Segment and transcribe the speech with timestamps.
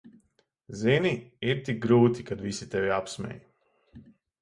[0.83, 1.11] Zini,
[1.51, 3.41] ir tik grūti, kad visi tevi apsmej.